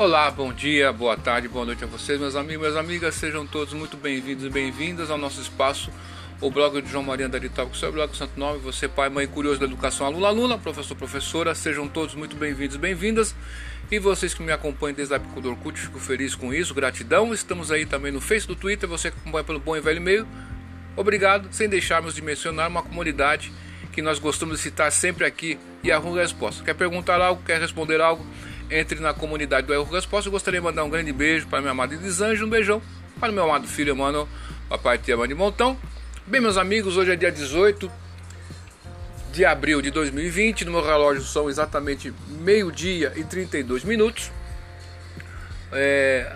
[0.00, 3.74] Olá, bom dia, boa tarde, boa noite a vocês, meus amigos, minhas amigas, sejam todos
[3.74, 5.90] muito bem-vindos e bem-vindas ao nosso espaço,
[6.40, 9.66] o blog de João Maria Andaritópico, seu blog Santo Nome, você pai, mãe curioso da
[9.66, 13.34] educação, aluno, aluna, professor, professora, sejam todos muito bem-vindos e bem-vindas.
[13.90, 17.34] E vocês que me acompanham desde a do Orkut, fico feliz com isso, gratidão.
[17.34, 20.26] Estamos aí também no Face, do Twitter, você que acompanha pelo bom e velho meio.
[20.96, 23.52] Obrigado, sem deixarmos de mencionar uma comunidade
[23.92, 26.64] que nós gostamos de citar sempre aqui e arruma resposta.
[26.64, 28.24] Quer perguntar algo, quer responder algo?
[28.70, 30.28] Entre na comunidade do Erro Resposta.
[30.28, 32.82] Eu gostaria de mandar um grande beijo para minha amada Elisângela, um beijão
[33.18, 34.28] para meu amado filho Emmanuel,
[34.68, 35.76] papai ama de montão.
[36.26, 37.90] Bem, meus amigos, hoje é dia 18
[39.32, 44.30] de abril de 2020, no meu relógio são exatamente meio-dia e 32 minutos.
[45.72, 46.34] É...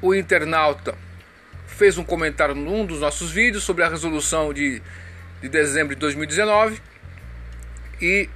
[0.00, 0.94] O internauta
[1.66, 4.82] fez um comentário num dos nossos vídeos sobre a resolução de,
[5.40, 6.80] de dezembro de 2019
[8.00, 8.28] e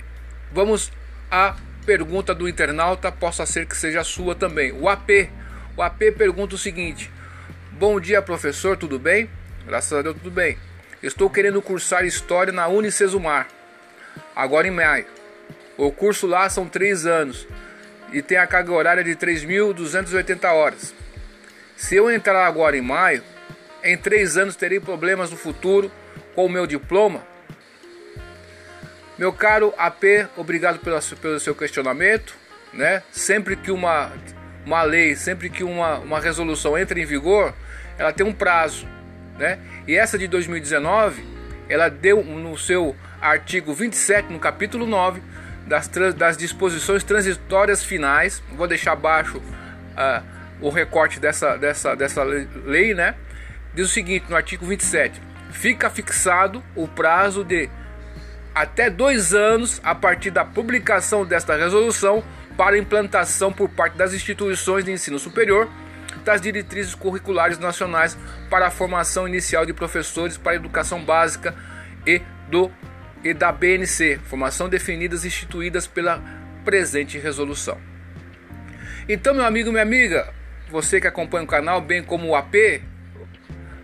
[0.52, 0.92] vamos
[1.30, 1.56] a
[1.86, 4.72] pergunta do internauta possa ser que seja sua também.
[4.72, 5.30] O AP,
[5.76, 7.10] o AP pergunta o seguinte:
[7.70, 9.30] Bom dia, professor, tudo bem?
[9.64, 10.58] Graças a Deus, tudo bem.
[11.02, 13.46] Estou querendo cursar História na Unicesumar,
[14.34, 15.06] agora em maio.
[15.78, 17.46] O curso lá são três anos
[18.12, 20.94] e tem a carga horária de 3.280 horas.
[21.76, 23.22] Se eu entrar agora em maio,
[23.84, 25.92] em três anos terei problemas no futuro
[26.34, 27.35] com o meu diploma
[29.18, 32.34] meu caro AP, obrigado pelo, pelo seu questionamento.
[32.72, 33.02] Né?
[33.10, 34.12] Sempre que uma,
[34.64, 37.54] uma lei, sempre que uma, uma resolução entra em vigor,
[37.98, 38.86] ela tem um prazo.
[39.38, 39.58] Né?
[39.86, 41.24] E essa de 2019,
[41.68, 45.22] ela deu no seu artigo 27, no capítulo 9,
[45.66, 48.42] das, das disposições transitórias finais.
[48.52, 50.22] Vou deixar abaixo uh,
[50.60, 53.14] o recorte dessa, dessa, dessa lei, né?
[53.74, 55.20] Diz o seguinte no artigo 27:
[55.50, 57.68] fica fixado o prazo de
[58.56, 62.24] até dois anos a partir da publicação desta resolução
[62.56, 65.68] para implantação por parte das instituições de ensino superior
[66.24, 68.16] das diretrizes curriculares nacionais
[68.48, 71.54] para a formação inicial de professores para a educação básica
[72.06, 72.72] e do
[73.22, 76.22] e da BNC, formação definidas e instituídas pela
[76.64, 77.78] presente resolução.
[79.06, 80.32] Então, meu amigo, minha amiga,
[80.70, 82.54] você que acompanha o canal, bem como o AP,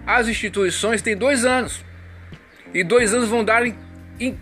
[0.06, 1.84] as instituições têm dois anos.
[2.72, 3.76] E dois anos vão dar em,
[4.20, 4.38] em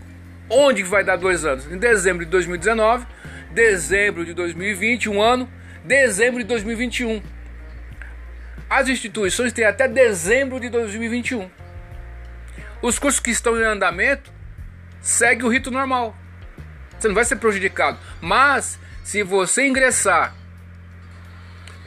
[0.53, 1.65] Onde vai dar dois anos?
[1.71, 3.07] Em dezembro de 2019,
[3.51, 5.49] dezembro de 2020, um ano,
[5.85, 7.23] dezembro de 2021.
[8.69, 11.49] As instituições têm até dezembro de 2021.
[12.81, 14.29] Os cursos que estão em andamento
[14.99, 16.17] seguem o rito normal.
[16.99, 17.97] Você não vai ser prejudicado.
[18.19, 20.35] Mas se você ingressar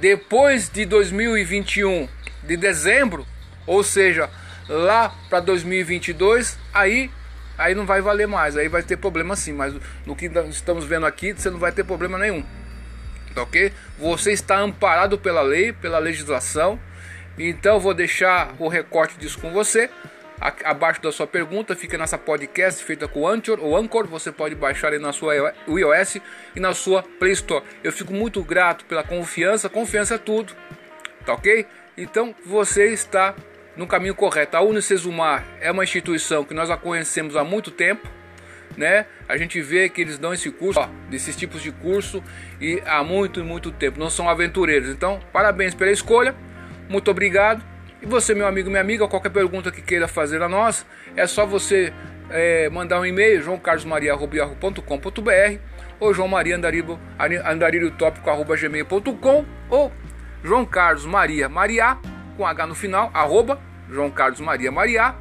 [0.00, 2.08] depois de 2021,
[2.42, 3.26] de dezembro,
[3.66, 4.30] ou seja,
[4.66, 7.10] lá para 2022, aí
[7.56, 9.74] aí não vai valer mais, aí vai ter problema sim, mas
[10.06, 12.44] no que estamos vendo aqui, você não vai ter problema nenhum.
[13.34, 13.72] Tá ok?
[13.98, 16.78] Você está amparado pela lei, pela legislação.
[17.36, 19.90] Então vou deixar o recorte disso com você.
[20.64, 24.06] Abaixo da sua pergunta fica nessa podcast feita com o Anchor ou Anchor.
[24.06, 25.34] Você pode baixar aí na sua
[25.66, 26.20] iOS
[26.54, 27.64] e na sua Play Store.
[27.82, 29.68] Eu fico muito grato pela confiança.
[29.68, 30.54] Confiança é tudo,
[31.24, 31.66] tá ok?
[31.96, 33.34] Então você está
[33.76, 34.56] no caminho correto.
[34.56, 38.08] A Unicesumar é uma instituição que nós a conhecemos há muito tempo,
[38.76, 39.06] né?
[39.28, 42.22] A gente vê que eles dão esse curso, ó, desses tipos de curso
[42.60, 43.98] e há muito, muito tempo.
[43.98, 44.88] Não são aventureiros.
[44.88, 46.34] Então, parabéns pela escolha.
[46.88, 47.62] Muito obrigado.
[48.02, 50.84] E você, meu amigo, minha amiga, qualquer pergunta que queira fazer a nós,
[51.16, 51.90] é só você
[52.30, 55.58] é, mandar um e-mail, joãocarlosmaria.com.br
[56.00, 57.00] ou João Maria Andaribo,
[59.70, 59.92] ou
[60.42, 61.96] João Carlos Maria Maria
[62.36, 65.14] com H no final, arroba João Carlos Maria Maria,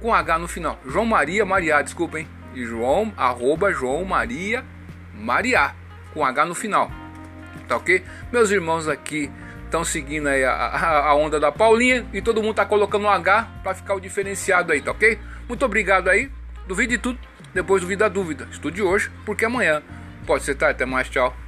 [0.00, 0.78] com H no final.
[0.86, 2.26] João Maria Maria, desculpem.
[2.54, 4.64] E João, arroba João Maria
[5.14, 5.72] Maria,
[6.12, 6.90] com H no final.
[7.66, 8.04] Tá ok?
[8.30, 9.30] Meus irmãos aqui
[9.64, 13.48] estão seguindo aí a, a, onda da Paulinha e todo mundo tá colocando um H
[13.62, 15.18] para ficar o diferenciado aí, tá ok?
[15.48, 16.30] Muito obrigado aí.
[16.66, 17.18] Duvide tudo,
[17.54, 18.46] depois duvida a dúvida.
[18.50, 19.82] Estude hoje, porque amanhã
[20.26, 20.74] pode ser tarde.
[20.74, 21.41] Até mais, tchau.